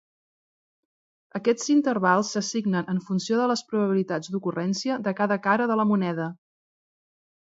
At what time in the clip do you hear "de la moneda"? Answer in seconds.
5.75-6.27